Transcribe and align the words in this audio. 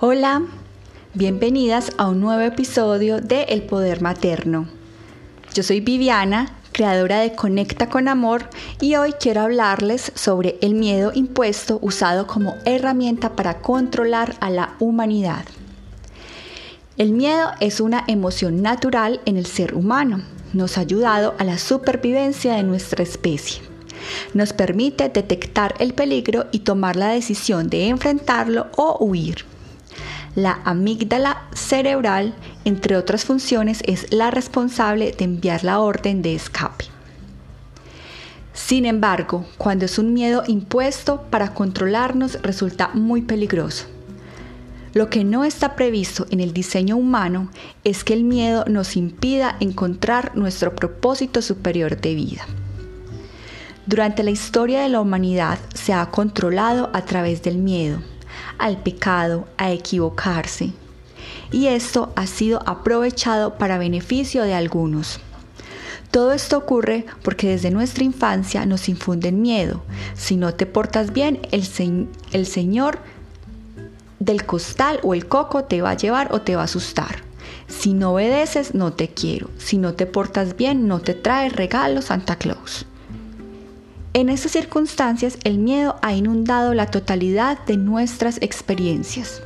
Hola, 0.00 0.42
bienvenidas 1.14 1.90
a 1.98 2.06
un 2.06 2.20
nuevo 2.20 2.42
episodio 2.42 3.20
de 3.20 3.42
El 3.48 3.62
Poder 3.62 4.00
Materno. 4.00 4.68
Yo 5.52 5.64
soy 5.64 5.80
Viviana, 5.80 6.54
creadora 6.70 7.18
de 7.18 7.34
Conecta 7.34 7.88
con 7.88 8.06
Amor 8.06 8.48
y 8.80 8.94
hoy 8.94 9.12
quiero 9.14 9.40
hablarles 9.40 10.12
sobre 10.14 10.56
el 10.62 10.76
miedo 10.76 11.10
impuesto 11.12 11.80
usado 11.82 12.28
como 12.28 12.54
herramienta 12.64 13.34
para 13.34 13.60
controlar 13.60 14.36
a 14.38 14.50
la 14.50 14.76
humanidad. 14.78 15.44
El 16.96 17.10
miedo 17.10 17.50
es 17.58 17.80
una 17.80 18.04
emoción 18.06 18.62
natural 18.62 19.20
en 19.24 19.36
el 19.36 19.46
ser 19.46 19.74
humano. 19.74 20.22
Nos 20.52 20.78
ha 20.78 20.82
ayudado 20.82 21.34
a 21.38 21.44
la 21.44 21.58
supervivencia 21.58 22.54
de 22.54 22.62
nuestra 22.62 23.02
especie. 23.02 23.62
Nos 24.32 24.52
permite 24.52 25.08
detectar 25.08 25.74
el 25.80 25.92
peligro 25.92 26.46
y 26.52 26.60
tomar 26.60 26.94
la 26.94 27.08
decisión 27.08 27.68
de 27.68 27.88
enfrentarlo 27.88 28.68
o 28.76 28.96
huir. 29.04 29.44
La 30.34 30.60
amígdala 30.64 31.48
cerebral, 31.52 32.34
entre 32.64 32.96
otras 32.96 33.24
funciones, 33.24 33.82
es 33.86 34.12
la 34.12 34.30
responsable 34.30 35.12
de 35.12 35.24
enviar 35.24 35.64
la 35.64 35.80
orden 35.80 36.22
de 36.22 36.34
escape. 36.34 36.84
Sin 38.52 38.84
embargo, 38.84 39.46
cuando 39.56 39.84
es 39.84 39.98
un 39.98 40.12
miedo 40.12 40.42
impuesto 40.46 41.22
para 41.30 41.54
controlarnos 41.54 42.42
resulta 42.42 42.90
muy 42.92 43.22
peligroso. 43.22 43.86
Lo 44.94 45.10
que 45.10 45.24
no 45.24 45.44
está 45.44 45.76
previsto 45.76 46.26
en 46.30 46.40
el 46.40 46.52
diseño 46.52 46.96
humano 46.96 47.50
es 47.84 48.04
que 48.04 48.14
el 48.14 48.24
miedo 48.24 48.64
nos 48.66 48.96
impida 48.96 49.56
encontrar 49.60 50.36
nuestro 50.36 50.74
propósito 50.74 51.40
superior 51.40 52.00
de 52.00 52.14
vida. 52.14 52.46
Durante 53.86 54.22
la 54.22 54.30
historia 54.30 54.82
de 54.82 54.88
la 54.88 55.00
humanidad 55.00 55.58
se 55.74 55.92
ha 55.92 56.04
controlado 56.10 56.90
a 56.92 57.04
través 57.04 57.42
del 57.42 57.58
miedo 57.58 58.00
al 58.58 58.82
pecado, 58.82 59.46
a 59.56 59.70
equivocarse. 59.70 60.72
Y 61.50 61.68
esto 61.68 62.12
ha 62.16 62.26
sido 62.26 62.60
aprovechado 62.66 63.54
para 63.54 63.78
beneficio 63.78 64.42
de 64.42 64.54
algunos. 64.54 65.20
Todo 66.10 66.32
esto 66.32 66.56
ocurre 66.56 67.04
porque 67.22 67.48
desde 67.48 67.70
nuestra 67.70 68.04
infancia 68.04 68.64
nos 68.64 68.88
infunden 68.88 69.42
miedo. 69.42 69.82
Si 70.14 70.36
no 70.36 70.54
te 70.54 70.66
portas 70.66 71.12
bien, 71.12 71.40
el, 71.52 71.64
Señor 72.46 72.98
del 74.18 74.46
costal 74.46 75.00
o 75.02 75.14
el 75.14 75.26
coco 75.26 75.64
te 75.64 75.82
va 75.82 75.90
a 75.90 75.96
llevar 75.96 76.32
o 76.32 76.40
te 76.40 76.56
va 76.56 76.62
a 76.62 76.64
asustar. 76.64 77.22
Si 77.68 77.92
no 77.92 78.14
obedeces, 78.14 78.74
no 78.74 78.94
te 78.94 79.08
quiero. 79.08 79.50
Si 79.58 79.76
no 79.76 79.94
te 79.94 80.06
portas 80.06 80.56
bien, 80.56 80.88
no 80.88 81.00
te 81.00 81.12
trae 81.12 81.50
regalo 81.50 82.00
Santa 82.00 82.36
Claus. 82.36 82.86
En 84.14 84.30
estas 84.30 84.52
circunstancias, 84.52 85.38
el 85.44 85.58
miedo 85.58 85.96
ha 86.00 86.14
inundado 86.14 86.72
la 86.72 86.86
totalidad 86.86 87.58
de 87.66 87.76
nuestras 87.76 88.38
experiencias. 88.40 89.42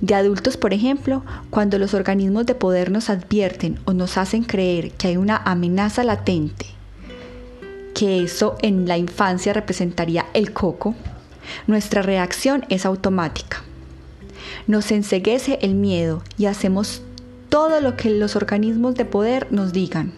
De 0.00 0.14
adultos, 0.14 0.56
por 0.56 0.72
ejemplo, 0.72 1.22
cuando 1.50 1.78
los 1.78 1.92
organismos 1.92 2.46
de 2.46 2.54
poder 2.54 2.90
nos 2.90 3.10
advierten 3.10 3.80
o 3.84 3.92
nos 3.92 4.16
hacen 4.16 4.44
creer 4.44 4.92
que 4.92 5.08
hay 5.08 5.16
una 5.16 5.36
amenaza 5.38 6.04
latente, 6.04 6.66
que 7.94 8.22
eso 8.22 8.56
en 8.62 8.86
la 8.86 8.96
infancia 8.96 9.52
representaría 9.52 10.24
el 10.32 10.52
coco, 10.52 10.94
nuestra 11.66 12.00
reacción 12.00 12.64
es 12.68 12.86
automática. 12.86 13.62
Nos 14.66 14.90
enseguece 14.92 15.58
el 15.62 15.74
miedo 15.74 16.22
y 16.38 16.46
hacemos 16.46 17.02
todo 17.48 17.80
lo 17.80 17.96
que 17.96 18.10
los 18.10 18.36
organismos 18.36 18.94
de 18.94 19.04
poder 19.04 19.48
nos 19.50 19.72
digan. 19.72 20.12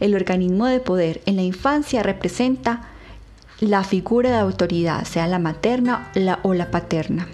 El 0.00 0.14
organismo 0.14 0.66
de 0.66 0.80
poder 0.80 1.22
en 1.26 1.36
la 1.36 1.42
infancia 1.42 2.02
representa 2.02 2.88
la 3.60 3.84
figura 3.84 4.30
de 4.30 4.36
autoridad, 4.36 5.04
sea 5.04 5.26
la 5.26 5.38
materna 5.38 6.10
o 6.42 6.54
la 6.54 6.70
paterna. 6.70 7.26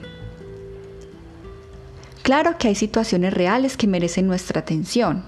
Claro 2.22 2.56
que 2.58 2.68
hay 2.68 2.76
situaciones 2.76 3.34
reales 3.34 3.76
que 3.76 3.88
merecen 3.88 4.28
nuestra 4.28 4.60
atención, 4.60 5.24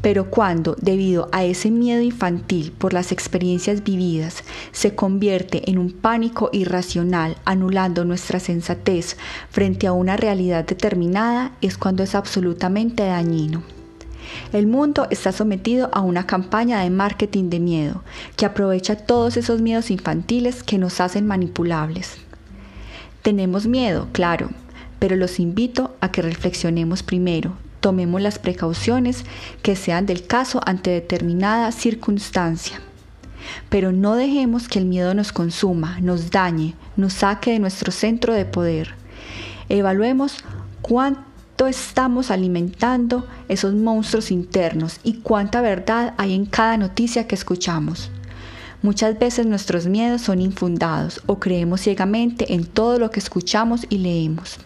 pero 0.00 0.30
cuando, 0.30 0.76
debido 0.80 1.28
a 1.32 1.42
ese 1.42 1.72
miedo 1.72 2.00
infantil 2.00 2.70
por 2.70 2.92
las 2.92 3.10
experiencias 3.10 3.82
vividas, 3.82 4.44
se 4.70 4.94
convierte 4.94 5.68
en 5.68 5.78
un 5.78 5.90
pánico 5.90 6.50
irracional, 6.52 7.36
anulando 7.44 8.04
nuestra 8.04 8.38
sensatez 8.38 9.16
frente 9.50 9.88
a 9.88 9.92
una 9.92 10.16
realidad 10.16 10.64
determinada, 10.64 11.56
es 11.60 11.76
cuando 11.76 12.04
es 12.04 12.14
absolutamente 12.14 13.02
dañino. 13.02 13.75
El 14.52 14.66
mundo 14.66 15.06
está 15.10 15.32
sometido 15.32 15.90
a 15.92 16.00
una 16.00 16.26
campaña 16.26 16.80
de 16.80 16.90
marketing 16.90 17.50
de 17.50 17.60
miedo 17.60 18.02
que 18.36 18.46
aprovecha 18.46 18.96
todos 18.96 19.36
esos 19.36 19.60
miedos 19.60 19.90
infantiles 19.90 20.62
que 20.62 20.78
nos 20.78 21.00
hacen 21.00 21.26
manipulables. 21.26 22.18
Tenemos 23.22 23.66
miedo, 23.66 24.08
claro, 24.12 24.50
pero 24.98 25.16
los 25.16 25.40
invito 25.40 25.96
a 26.00 26.10
que 26.10 26.22
reflexionemos 26.22 27.02
primero, 27.02 27.56
tomemos 27.80 28.20
las 28.20 28.38
precauciones 28.38 29.24
que 29.62 29.76
sean 29.76 30.06
del 30.06 30.26
caso 30.26 30.60
ante 30.64 30.90
determinada 30.90 31.70
circunstancia. 31.72 32.80
Pero 33.68 33.92
no 33.92 34.16
dejemos 34.16 34.68
que 34.68 34.78
el 34.78 34.86
miedo 34.86 35.14
nos 35.14 35.32
consuma, 35.32 36.00
nos 36.00 36.30
dañe, 36.30 36.74
nos 36.96 37.12
saque 37.12 37.52
de 37.52 37.58
nuestro 37.58 37.92
centro 37.92 38.34
de 38.34 38.44
poder. 38.44 38.94
Evaluemos 39.68 40.44
estamos 41.64 42.30
alimentando 42.30 43.26
esos 43.48 43.72
monstruos 43.72 44.30
internos 44.30 45.00
y 45.02 45.14
cuánta 45.20 45.62
verdad 45.62 46.12
hay 46.18 46.34
en 46.34 46.44
cada 46.44 46.76
noticia 46.76 47.26
que 47.26 47.34
escuchamos. 47.34 48.10
Muchas 48.82 49.18
veces 49.18 49.46
nuestros 49.46 49.86
miedos 49.86 50.20
son 50.20 50.42
infundados 50.42 51.22
o 51.24 51.40
creemos 51.40 51.80
ciegamente 51.80 52.52
en 52.52 52.66
todo 52.66 52.98
lo 52.98 53.10
que 53.10 53.20
escuchamos 53.20 53.86
y 53.88 53.98
leemos. 53.98 54.58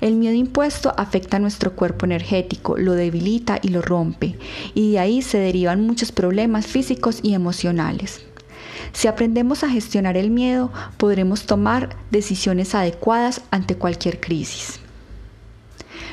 El 0.00 0.14
miedo 0.14 0.34
impuesto 0.34 0.94
afecta 0.96 1.36
a 1.36 1.40
nuestro 1.40 1.74
cuerpo 1.74 2.06
energético, 2.06 2.78
lo 2.78 2.92
debilita 2.92 3.58
y 3.60 3.68
lo 3.68 3.82
rompe, 3.82 4.38
y 4.74 4.92
de 4.92 4.98
ahí 5.00 5.22
se 5.22 5.38
derivan 5.38 5.86
muchos 5.86 6.12
problemas 6.12 6.66
físicos 6.66 7.18
y 7.22 7.34
emocionales. 7.34 8.22
Si 8.92 9.08
aprendemos 9.08 9.64
a 9.64 9.68
gestionar 9.68 10.16
el 10.16 10.30
miedo, 10.30 10.72
podremos 10.96 11.46
tomar 11.46 11.96
decisiones 12.10 12.74
adecuadas 12.74 13.42
ante 13.50 13.74
cualquier 13.74 14.20
crisis. 14.20 14.80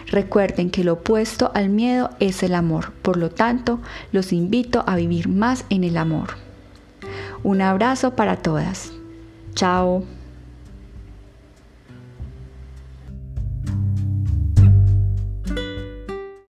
Recuerden 0.07 0.69
que 0.69 0.83
lo 0.83 0.93
opuesto 0.93 1.51
al 1.53 1.69
miedo 1.69 2.11
es 2.19 2.41
el 2.43 2.55
amor, 2.55 2.93
por 3.01 3.17
lo 3.17 3.29
tanto, 3.29 3.79
los 4.11 4.31
invito 4.31 4.83
a 4.87 4.95
vivir 4.95 5.27
más 5.27 5.65
en 5.69 5.83
el 5.83 5.97
amor. 5.97 6.29
Un 7.43 7.61
abrazo 7.61 8.15
para 8.15 8.37
todas. 8.37 8.91
Chao. 9.53 10.16